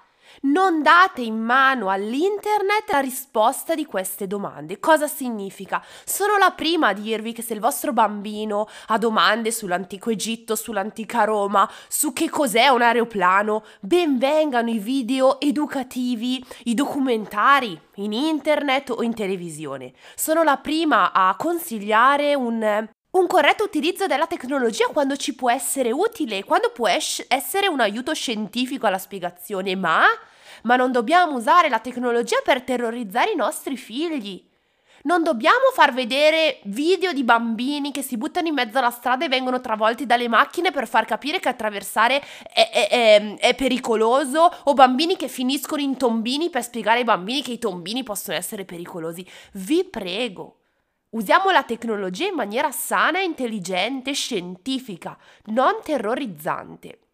non 0.42 0.82
date 0.82 1.20
in 1.20 1.38
mano 1.38 1.88
all'internet 1.88 2.90
la 2.90 3.00
risposta 3.00 3.74
di 3.74 3.84
queste 3.84 4.26
domande. 4.26 4.78
Cosa 4.78 5.06
significa? 5.06 5.82
Sono 6.04 6.36
la 6.38 6.50
prima 6.50 6.88
a 6.88 6.92
dirvi 6.92 7.32
che 7.32 7.42
se 7.42 7.54
il 7.54 7.60
vostro 7.60 7.92
bambino 7.92 8.66
ha 8.88 8.98
domande 8.98 9.50
sull'antico 9.50 10.10
Egitto, 10.10 10.54
sull'antica 10.54 11.24
Roma, 11.24 11.70
su 11.88 12.12
che 12.12 12.28
cos'è 12.28 12.68
un 12.68 12.82
aeroplano, 12.82 13.64
ben 13.80 14.18
vengano 14.18 14.70
i 14.70 14.78
video 14.78 15.40
educativi, 15.40 16.44
i 16.64 16.74
documentari 16.74 17.78
in 17.96 18.12
internet 18.12 18.90
o 18.90 19.02
in 19.02 19.14
televisione. 19.14 19.92
Sono 20.14 20.42
la 20.42 20.56
prima 20.56 21.12
a 21.12 21.34
consigliare 21.36 22.34
un 22.34 22.88
un 23.12 23.26
corretto 23.26 23.64
utilizzo 23.64 24.06
della 24.06 24.26
tecnologia 24.26 24.86
quando 24.86 25.16
ci 25.16 25.34
può 25.34 25.50
essere 25.50 25.90
utile, 25.90 26.44
quando 26.44 26.70
può 26.70 26.86
es- 26.86 27.24
essere 27.28 27.66
un 27.66 27.80
aiuto 27.80 28.14
scientifico 28.14 28.86
alla 28.86 28.98
spiegazione, 28.98 29.74
ma, 29.74 30.04
ma 30.62 30.76
non 30.76 30.92
dobbiamo 30.92 31.34
usare 31.34 31.68
la 31.68 31.80
tecnologia 31.80 32.40
per 32.44 32.62
terrorizzare 32.62 33.32
i 33.32 33.36
nostri 33.36 33.76
figli. 33.76 34.46
Non 35.02 35.22
dobbiamo 35.22 35.70
far 35.72 35.94
vedere 35.94 36.60
video 36.64 37.12
di 37.12 37.24
bambini 37.24 37.90
che 37.90 38.02
si 38.02 38.18
buttano 38.18 38.48
in 38.48 38.54
mezzo 38.54 38.76
alla 38.76 38.90
strada 38.90 39.24
e 39.24 39.28
vengono 39.28 39.60
travolti 39.60 40.04
dalle 40.04 40.28
macchine 40.28 40.70
per 40.70 40.86
far 40.86 41.06
capire 41.06 41.40
che 41.40 41.48
attraversare 41.48 42.22
è, 42.52 42.68
è, 42.70 42.88
è, 42.88 43.36
è, 43.38 43.54
pericoloso 43.54 44.54
o 44.64 44.74
bambini 44.74 45.16
che 45.16 45.28
finiscono 45.28 45.80
in 45.80 45.96
tombini 45.96 46.50
per 46.50 46.62
spiegare 46.62 46.98
ai 46.98 47.04
bambini 47.04 47.42
che 47.42 47.52
i 47.52 47.58
tombini 47.58 48.02
possono 48.02 48.36
essere 48.36 48.66
pericolosi. 48.66 49.26
Vi 49.52 49.84
prego. 49.84 50.59
Usiamo 51.12 51.50
la 51.50 51.64
tecnologia 51.64 52.28
in 52.28 52.36
maniera 52.36 52.70
sana, 52.70 53.18
intelligente, 53.20 54.12
scientifica, 54.12 55.18
non 55.46 55.80
terrorizzante. 55.82 57.09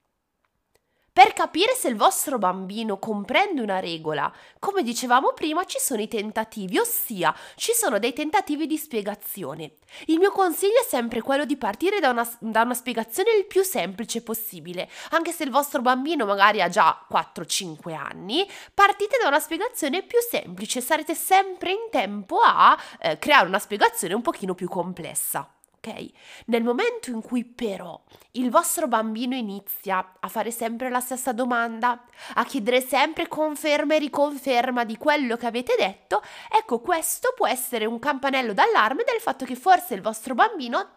Per 1.17 1.33
capire 1.33 1.73
se 1.73 1.89
il 1.89 1.97
vostro 1.97 2.37
bambino 2.37 2.99
comprende 2.99 3.63
una 3.63 3.81
regola, 3.81 4.31
come 4.59 4.83
dicevamo 4.83 5.33
prima, 5.33 5.65
ci 5.65 5.79
sono 5.81 6.03
i 6.03 6.09
tentativi, 6.09 6.79
ossia 6.79 7.35
ci 7.55 7.73
sono 7.73 7.99
dei 7.99 8.13
tentativi 8.13 8.67
di 8.67 8.77
spiegazione. 8.77 9.77
Il 10.09 10.19
mio 10.19 10.31
consiglio 10.31 10.79
è 10.79 10.87
sempre 10.87 11.23
quello 11.23 11.47
di 11.47 11.57
partire 11.57 12.01
da 12.01 12.11
una, 12.11 12.37
da 12.41 12.61
una 12.61 12.75
spiegazione 12.75 13.31
il 13.31 13.47
più 13.47 13.63
semplice 13.63 14.21
possibile, 14.21 14.91
anche 15.13 15.33
se 15.33 15.45
il 15.45 15.51
vostro 15.51 15.81
bambino 15.81 16.27
magari 16.27 16.61
ha 16.61 16.69
già 16.69 17.07
4-5 17.11 17.95
anni, 17.95 18.47
partite 18.75 19.17
da 19.19 19.29
una 19.29 19.41
spiegazione 19.41 20.03
più 20.03 20.19
semplice, 20.21 20.83
sarete 20.83 21.15
sempre 21.15 21.71
in 21.71 21.89
tempo 21.91 22.41
a 22.41 22.79
eh, 23.01 23.19
creare 23.19 23.49
una 23.49 23.59
spiegazione 23.59 24.13
un 24.13 24.21
pochino 24.21 24.55
più 24.55 24.69
complessa 24.69 25.51
ok? 25.87 26.11
Nel 26.47 26.63
momento 26.63 27.11
in 27.11 27.23
cui 27.23 27.45
però 27.45 28.03
il 28.33 28.51
vostro 28.51 28.89
bambino 28.89 29.35
inizia 29.35 30.15
a 30.19 30.29
fare 30.29 30.51
sempre 30.51 30.91
la 30.91 31.01
stessa 31.01 31.33
domanda, 31.33 32.05
a 32.35 32.45
chiedere 32.45 32.81
sempre 32.81 33.29
conferma 33.29 33.95
e 33.95 33.99
riconferma 33.99 34.85
di 34.85 34.97
quello 34.97 35.37
che 35.37 35.47
avete 35.47 35.75
detto, 35.79 36.23
ecco 36.51 36.81
questo 36.81 37.33
può 37.37 37.47
essere 37.47 37.87
un 37.87 37.99
campanello 37.99 38.53
d'allarme 38.53 39.05
del 39.05 39.21
fatto 39.21 39.45
che 39.45 39.57
forse 39.57 39.95
il 39.95 40.03
vostro 40.03 40.35
bambino 40.35 40.91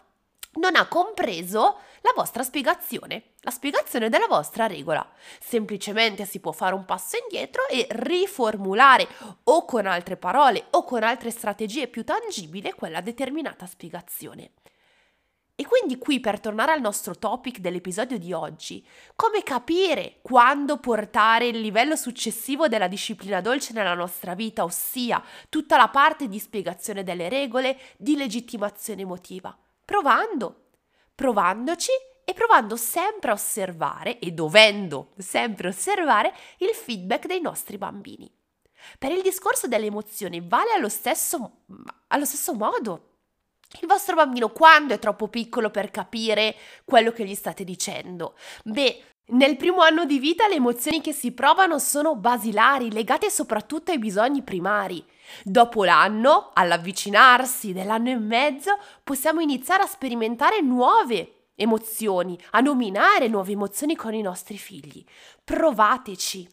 non 0.54 0.76
ha 0.76 0.88
compreso 0.88 1.78
la 2.02 2.12
vostra 2.16 2.44
spiegazione, 2.44 3.34
la 3.42 3.52
spiegazione 3.52 4.10
della 4.10 4.28
vostra 4.28 4.66
regola. 4.66 5.08
Semplicemente 5.40 6.26
si 6.26 6.40
può 6.40 6.52
fare 6.52 6.74
un 6.74 6.86
passo 6.86 7.18
indietro 7.18 7.68
e 7.68 7.86
riformulare 7.90 9.08
o 9.44 9.66
con 9.66 9.86
altre 9.86 10.18
parole 10.18 10.66
o 10.72 10.84
con 10.84 11.04
altre 11.04 11.30
strategie 11.30 11.88
più 11.88 12.04
tangibili 12.04 12.72
quella 12.72 13.02
determinata 13.02 13.68
spiegazione. 13.68 14.52
E 15.60 15.68
quindi 15.68 15.98
qui 15.98 16.22
per 16.22 16.40
tornare 16.40 16.72
al 16.72 16.80
nostro 16.80 17.18
topic 17.18 17.58
dell'episodio 17.58 18.18
di 18.18 18.32
oggi, 18.32 18.82
come 19.14 19.44
capire 19.44 20.20
quando 20.22 20.78
portare 20.78 21.48
il 21.48 21.60
livello 21.60 21.98
successivo 21.98 22.70
della 22.70 22.88
disciplina 22.88 23.42
dolce 23.42 23.74
nella 23.74 23.94
nostra 23.94 24.36
vita, 24.36 24.64
ossia 24.64 25.22
tutta 25.50 25.76
la 25.76 25.90
parte 25.90 26.30
di 26.30 26.40
spiegazione 26.40 27.04
delle 27.04 27.28
regole, 27.28 27.78
di 27.98 28.16
legittimazione 28.16 29.02
emotiva? 29.02 29.54
Provando, 29.84 30.68
provandoci 31.14 31.92
e 32.24 32.34
provando 32.34 32.78
sempre 32.78 33.32
a 33.32 33.34
osservare 33.34 34.18
e 34.20 34.32
dovendo 34.32 35.12
sempre 35.18 35.68
osservare 35.68 36.34
il 36.60 36.70
feedback 36.70 37.28
dei 37.28 37.42
nostri 37.42 37.78
bambini. 37.78 38.34
Per 38.98 39.12
il 39.12 39.22
discorso 39.22 39.68
delle 39.68 39.88
emozioni 39.88 40.40
vale 40.40 40.72
allo 40.72 40.88
stesso, 40.88 41.64
allo 42.08 42.26
stesso 42.26 42.54
modo 42.54 43.09
il 43.82 43.88
vostro 43.88 44.16
bambino 44.16 44.50
quando 44.50 44.94
è 44.94 45.00
troppo 45.00 45.28
piccolo 45.28 45.70
per 45.70 45.92
capire 45.92 46.56
quello 46.86 47.12
che 47.12 47.24
gli 47.24 47.36
state 47.36 47.64
dicendo? 47.64 48.36
Beh, 48.64 49.04
nel 49.32 49.58
primo 49.58 49.82
anno 49.82 50.06
di 50.06 50.18
vita 50.18 50.48
le 50.48 50.56
emozioni 50.56 51.02
che 51.02 51.14
si 51.14 51.32
provano 51.34 51.78
sono 51.78 52.16
basilari, 52.16 52.92
legate 52.92 53.30
soprattutto 53.30 53.92
ai 53.92 54.00
bisogni 54.00 54.42
primari. 54.42 55.06
Dopo 55.44 55.84
l'anno, 55.84 56.50
all'avvicinarsi 56.54 57.72
dell'anno 57.72 58.10
e 58.10 58.18
mezzo, 58.18 58.78
possiamo 59.04 59.40
iniziare 59.40 59.84
a 59.84 59.88
sperimentare 59.88 60.62
nuove 60.62 61.52
emozioni, 61.54 62.40
a 62.52 62.62
nominare 62.62 63.28
nuove 63.28 63.52
emozioni 63.52 63.96
con 63.96 64.16
i 64.16 64.22
nostri 64.22 64.58
figli. 64.58 65.06
Provateci. 65.44 66.50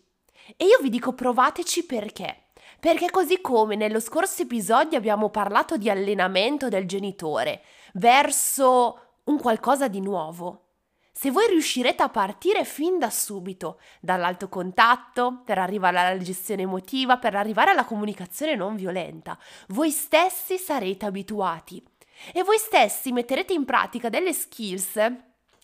E 0.54 0.66
io 0.66 0.78
vi 0.82 0.90
dico 0.90 1.14
provateci 1.14 1.86
perché? 1.86 2.45
Perché 2.86 3.10
così 3.10 3.40
come 3.40 3.74
nello 3.74 3.98
scorso 3.98 4.42
episodio 4.42 4.96
abbiamo 4.96 5.28
parlato 5.28 5.76
di 5.76 5.90
allenamento 5.90 6.68
del 6.68 6.86
genitore 6.86 7.64
verso 7.94 9.16
un 9.24 9.40
qualcosa 9.40 9.88
di 9.88 10.00
nuovo, 10.00 10.66
se 11.10 11.32
voi 11.32 11.48
riuscirete 11.48 12.04
a 12.04 12.08
partire 12.08 12.64
fin 12.64 13.00
da 13.00 13.10
subito 13.10 13.80
dall'alto 13.98 14.48
contatto 14.48 15.42
per 15.44 15.58
arrivare 15.58 15.98
alla 15.98 16.22
gestione 16.22 16.62
emotiva, 16.62 17.18
per 17.18 17.34
arrivare 17.34 17.72
alla 17.72 17.84
comunicazione 17.84 18.54
non 18.54 18.76
violenta, 18.76 19.36
voi 19.70 19.90
stessi 19.90 20.56
sarete 20.56 21.06
abituati 21.06 21.82
e 22.32 22.44
voi 22.44 22.58
stessi 22.58 23.10
metterete 23.10 23.52
in 23.52 23.64
pratica 23.64 24.08
delle 24.08 24.32
skills 24.32 24.94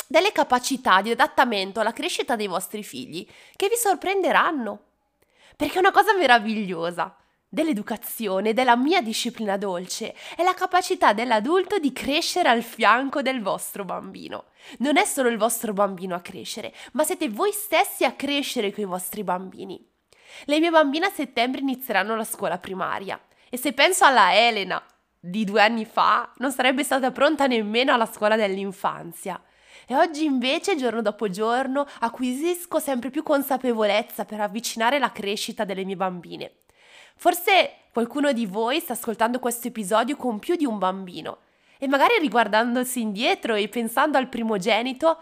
delle 0.09 0.33
capacità 0.33 1.01
di 1.01 1.13
adattamento 1.13 1.79
alla 1.79 1.93
crescita 1.93 2.35
dei 2.35 2.49
vostri 2.49 2.83
figli 2.83 3.25
che 3.55 3.69
vi 3.69 3.77
sorprenderanno. 3.77 4.87
Perché 5.57 5.79
una 5.79 5.91
cosa 5.91 6.15
meravigliosa 6.15 7.17
dell'educazione, 7.49 8.55
della 8.55 8.77
mia 8.77 9.03
disciplina 9.03 9.59
dolce, 9.59 10.15
è 10.37 10.43
la 10.43 10.55
capacità 10.55 11.13
dell'adulto 11.13 11.79
di 11.79 11.93
crescere 11.93 12.49
al 12.49 12.63
fianco 12.63 13.21
del 13.21 13.43
vostro 13.43 13.85
bambino. 13.85 14.47
Non 14.79 14.97
è 14.97 15.05
solo 15.05 15.29
il 15.29 15.37
vostro 15.37 15.75
bambino 15.75 16.15
a 16.15 16.21
crescere, 16.21 16.73
ma 16.93 17.05
siete 17.05 17.29
voi 17.29 17.53
stessi 17.53 18.05
a 18.05 18.13
crescere 18.13 18.73
con 18.73 18.85
i 18.85 18.87
vostri 18.87 19.23
bambini. 19.23 19.87
Le 20.47 20.61
mie 20.61 20.71
bambine 20.71 21.07
a 21.07 21.11
settembre 21.11 21.61
inizieranno 21.61 22.17
la 22.17 22.25
scuola 22.25 22.57
primaria 22.57 23.21
e 23.51 23.59
se 23.59 23.75
penso 23.75 24.07
alla 24.07 24.35
Elena 24.35 24.83
di 25.21 25.45
due 25.45 25.61
anni 25.61 25.85
fa, 25.85 26.33
non 26.39 26.51
sarebbe 26.51 26.83
stata 26.83 27.13
pronta 27.13 27.47
nemmeno 27.47 27.93
alla 27.93 28.07
scuola 28.07 28.35
dell'infanzia. 28.35 29.41
E 29.93 29.95
oggi 29.95 30.25
invece, 30.25 30.75
giorno 30.75 31.03
dopo 31.03 31.29
giorno, 31.29 31.87
acquisisco 31.99 32.79
sempre 32.79 33.11
più 33.11 33.23
consapevolezza 33.23 34.25
per 34.25 34.41
avvicinare 34.41 34.99
la 34.99 35.13
crescita 35.13 35.67
delle 35.67 35.85
mie 35.85 35.97
bambine. 35.97 36.61
Forse 37.15 37.75
qualcuno 37.93 38.33
di 38.33 38.47
voi 38.47 38.81
sta 38.81 38.95
ascoltando 38.95 39.39
questo 39.39 39.69
episodio 39.69 40.17
con 40.17 40.39
più 40.39 40.57
di 40.57 40.65
un 40.65 40.79
bambino 40.79 41.41
e 41.77 41.89
magari 41.89 42.15
riguardandosi 42.21 43.03
indietro 43.03 43.55
e 43.55 43.69
pensando 43.69 44.17
al 44.17 44.29
primogenito, 44.29 45.19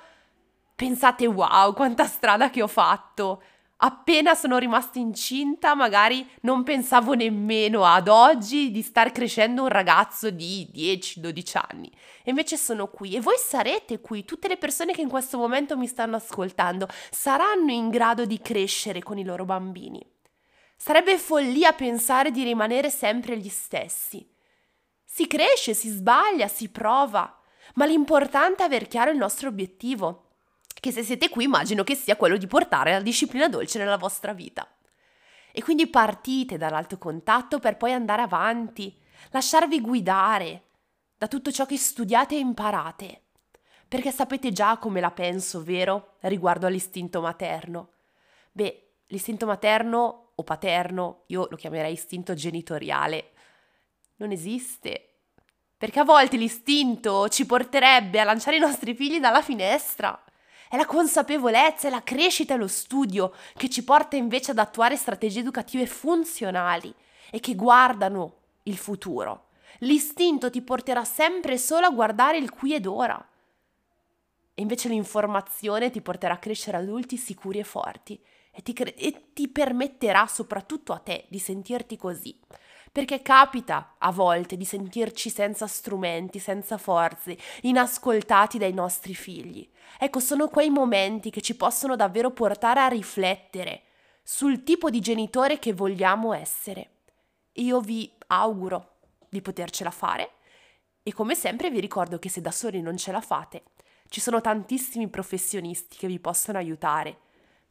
pensate 0.77 1.27
wow, 1.27 1.75
quanta 1.75 2.05
strada 2.05 2.49
che 2.49 2.63
ho 2.63 2.69
fatto. 2.69 3.43
Appena 3.83 4.35
sono 4.35 4.59
rimasta 4.59 4.99
incinta, 4.99 5.75
magari 5.75 6.29
non 6.43 6.65
pensavo 6.65 7.15
nemmeno 7.15 7.87
ad 7.87 8.09
oggi 8.09 8.71
di 8.71 8.83
star 8.83 9.11
crescendo 9.11 9.63
un 9.63 9.69
ragazzo 9.69 10.29
di 10.29 10.69
10-12 10.71 11.59
anni. 11.71 11.91
E 12.23 12.29
invece 12.29 12.59
sono 12.59 12.89
qui 12.89 13.15
e 13.15 13.21
voi 13.21 13.37
sarete 13.39 14.01
qui, 14.01 14.27
tutte 14.27 14.49
le 14.49 14.59
persone 14.59 14.93
che 14.93 15.01
in 15.01 15.09
questo 15.09 15.39
momento 15.39 15.79
mi 15.79 15.87
stanno 15.87 16.17
ascoltando 16.17 16.89
saranno 17.11 17.71
in 17.71 17.89
grado 17.89 18.27
di 18.27 18.39
crescere 18.43 19.03
con 19.03 19.17
i 19.17 19.25
loro 19.25 19.47
bambini. 19.47 20.07
Sarebbe 20.77 21.17
follia 21.17 21.73
pensare 21.73 22.31
di 22.31 22.43
rimanere 22.43 22.91
sempre 22.91 23.39
gli 23.39 23.49
stessi. 23.49 24.31
Si 25.03 25.27
cresce, 25.27 25.73
si 25.73 25.89
sbaglia, 25.89 26.49
si 26.49 26.69
prova, 26.69 27.35
ma 27.77 27.87
l'importante 27.87 28.63
è 28.63 28.67
aver 28.67 28.89
chiaro 28.89 29.11
il 29.11 29.17
nostro 29.17 29.49
obiettivo 29.49 30.30
che 30.79 30.93
se 30.93 31.03
siete 31.03 31.29
qui 31.29 31.45
immagino 31.45 31.85
che 31.85 31.95
sia 31.95 32.17
quello 32.17 32.37
di 32.37 32.47
portare 32.47 32.93
la 32.93 33.01
disciplina 33.01 33.49
dolce 33.49 33.79
nella 33.79 33.97
vostra 33.97 34.33
vita. 34.33 34.67
E 35.53 35.63
quindi 35.63 35.89
partite 35.89 36.57
dall'alto 36.57 36.99
contatto 36.99 37.59
per 37.59 37.77
poi 37.77 37.93
andare 37.93 38.23
avanti, 38.23 38.97
lasciarvi 39.31 39.81
guidare 39.81 40.65
da 41.19 41.29
tutto 41.29 41.51
ciò 41.51 41.67
che 41.67 41.77
studiate 41.77 42.37
e 42.37 42.39
imparate, 42.39 43.23
perché 43.87 44.11
sapete 44.11 44.53
già 44.53 44.79
come 44.79 45.01
la 45.01 45.11
penso, 45.11 45.63
vero, 45.63 46.17
riguardo 46.21 46.67
all'istinto 46.67 47.21
materno. 47.21 47.91
Beh, 48.53 48.93
l'istinto 49.09 49.47
materno 49.47 50.33
o 50.35 50.43
paterno, 50.45 51.25
io 51.27 51.47
lo 51.51 51.57
chiamerei 51.57 51.93
istinto 51.93 52.35
genitoriale, 52.35 53.33
non 54.17 54.31
esiste. 54.31 55.07
Perché 55.77 56.01
a 56.01 56.05
volte 56.05 56.37
l'istinto 56.37 57.29
ci 57.29 57.47
porterebbe 57.47 58.21
a 58.21 58.25
lanciare 58.25 58.57
i 58.57 58.61
nostri 58.61 58.95
figli 58.95 59.19
dalla 59.19 59.43
finestra. 59.43 60.23
È 60.73 60.77
la 60.77 60.87
consapevolezza, 60.87 61.89
è 61.89 61.91
la 61.91 62.05
crescita 62.05 62.55
e 62.55 62.57
lo 62.57 62.69
studio 62.69 63.33
che 63.57 63.69
ci 63.69 63.83
porta 63.83 64.15
invece 64.15 64.53
ad 64.53 64.59
attuare 64.59 64.95
strategie 64.95 65.41
educative 65.41 65.85
funzionali 65.85 66.95
e 67.33 67.41
che 67.41 67.57
guardano 67.57 68.37
il 68.63 68.77
futuro. 68.77 69.49
L'istinto 69.81 70.49
ti 70.49 70.63
porterà 70.63 71.03
sempre 71.03 71.59
solo 71.59 71.87
a 71.87 71.91
guardare 71.91 72.39
il 72.39 72.51
qui 72.53 72.73
ed 72.73 72.87
ora. 72.87 73.19
E 74.55 74.63
invece 74.63 74.89
l'informazione 74.89 75.91
ti 75.91 76.01
porterà 76.01 76.35
a 76.35 76.39
crescere 76.39 76.77
adulti 76.77 77.17
sicuri 77.17 77.59
e 77.59 77.65
forti 77.65 78.23
e 78.53 78.63
ti, 78.63 78.73
cre- 78.73 78.95
e 78.95 79.33
ti 79.33 79.49
permetterà 79.49 80.29
soprattutto 80.29 80.93
a 80.93 80.99
te 80.99 81.25
di 81.29 81.41
sentirti 81.41 81.97
così 81.97 82.39
perché 82.93 83.23
capita 83.23 83.95
a 83.99 84.11
volte 84.11 84.57
di 84.57 84.65
sentirci 84.65 85.31
senza 85.31 85.67
strumenti, 85.67 86.39
senza 86.39 86.77
forze, 86.77 87.39
inascoltati 87.63 88.59
dai 88.59 88.73
nostri 88.73 89.15
figli. 89.15 89.69
Ecco, 89.99 90.19
sono 90.19 90.49
quei 90.49 90.71
momenti 90.71 91.31
che 91.31 91.41
ci 91.41 91.57
possono 91.57 91.95
davvero 91.95 92.31
portare 92.33 92.81
a 92.81 92.89
riflettere 92.89 93.83
sul 94.23 94.65
tipo 94.65 94.91
di 94.91 95.01
genitore 95.01 95.59
che 95.59 95.73
vogliamo 95.73 96.33
essere. 96.33 96.91
Io 97.55 97.81
vi 97.81 98.11
auguro 98.29 98.97
di 99.29 99.41
potercela 99.41 99.91
fare 99.91 100.33
e 101.03 101.13
come 101.13 101.35
sempre 101.35 101.71
vi 101.71 101.81
ricordo 101.81 102.19
che 102.19 102.29
se 102.29 102.41
da 102.41 102.51
soli 102.51 102.81
non 102.81 102.97
ce 102.97 103.13
la 103.13 103.21
fate, 103.21 103.63
ci 104.09 104.21
sono 104.21 104.41
tantissimi 104.41 105.09
professionisti 105.09 105.97
che 105.97 106.09
vi 106.09 106.19
possono 106.19 106.59
aiutare, 106.59 107.19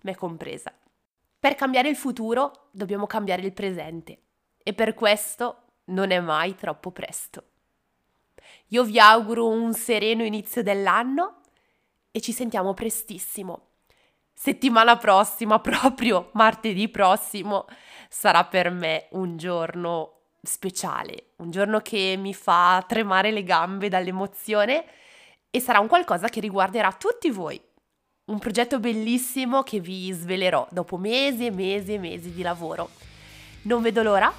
me 0.02 0.16
compresa. 0.16 0.74
Per 1.38 1.56
cambiare 1.56 1.90
il 1.90 1.98
futuro 1.98 2.70
dobbiamo 2.72 3.06
cambiare 3.06 3.42
il 3.42 3.54
presente 3.54 4.24
e 4.64 4.74
per 4.74 4.94
questo 4.94 5.64
non 5.86 6.12
è 6.12 6.20
mai 6.20 6.56
troppo 6.56 6.92
presto. 6.92 7.44
Io 8.68 8.84
vi 8.84 9.00
auguro 9.00 9.48
un 9.48 9.74
sereno 9.74 10.24
inizio 10.24 10.62
dell'anno 10.62 11.42
e 12.12 12.22
ci 12.22 12.32
sentiamo 12.32 12.74
prestissimo. 12.74 13.68
Settimana 14.34 14.98
prossima, 14.98 15.60
proprio 15.60 16.30
martedì 16.34 16.88
prossimo, 16.90 17.66
sarà 18.08 18.46
per 18.46 18.70
me 18.72 19.08
un 19.12 19.38
giorno 19.38 20.14
speciale, 20.42 21.32
un 21.38 21.52
giorno 21.52 21.80
che 21.82 22.16
mi 22.18 22.34
fa 22.34 22.84
tremare 22.88 23.32
le 23.32 23.44
gambe 23.44 23.90
dall'emozione 23.90 24.86
e 25.50 25.60
sarà 25.60 25.80
un 25.80 25.88
qualcosa 25.88 26.30
che 26.30 26.40
riguarderà 26.40 26.92
tutti 26.94 27.30
voi. 27.30 27.60
Un 28.26 28.38
progetto 28.38 28.80
bellissimo 28.80 29.64
che 29.64 29.80
vi 29.80 30.12
svelerò 30.12 30.68
dopo 30.70 30.98
mesi 30.98 31.48
e 31.48 31.52
mesi 31.52 31.94
e 31.94 31.98
mesi 31.98 32.32
di 32.32 32.44
lavoro. 32.44 32.92
Non 33.64 33.82
vedo 33.82 34.04
l'ora 34.04 34.32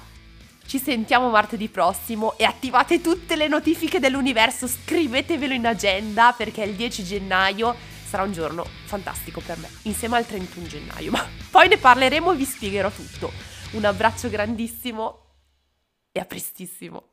ci 0.65 0.79
sentiamo 0.79 1.29
martedì 1.29 1.67
prossimo 1.67 2.37
e 2.37 2.43
attivate 2.43 3.01
tutte 3.01 3.35
le 3.35 3.47
notifiche 3.47 3.99
dell'universo, 3.99 4.67
scrivetevelo 4.67 5.53
in 5.53 5.67
agenda 5.67 6.33
perché 6.35 6.63
il 6.63 6.75
10 6.75 7.03
gennaio 7.03 7.75
sarà 8.05 8.23
un 8.23 8.33
giorno 8.33 8.65
fantastico 8.85 9.41
per 9.41 9.57
me, 9.57 9.69
insieme 9.83 10.17
al 10.17 10.25
31 10.25 10.67
gennaio, 10.67 11.11
ma 11.11 11.25
poi 11.49 11.67
ne 11.67 11.77
parleremo 11.77 12.31
e 12.31 12.35
vi 12.35 12.45
spiegherò 12.45 12.89
tutto. 12.89 13.31
Un 13.71 13.85
abbraccio 13.85 14.29
grandissimo 14.29 15.19
e 16.11 16.19
a 16.19 16.25
prestissimo. 16.25 17.10